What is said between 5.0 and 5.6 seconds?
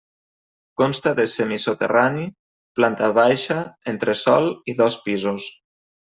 pisos.